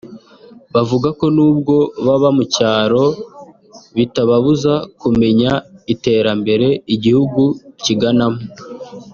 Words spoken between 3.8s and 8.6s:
bitababuza kumenya iterambere igihugu kiganamo